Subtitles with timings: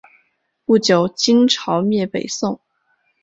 [0.65, 2.59] 不久金朝灭北宋。